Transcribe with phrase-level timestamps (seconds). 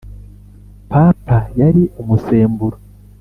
[0.89, 2.77] papa yari umusemburo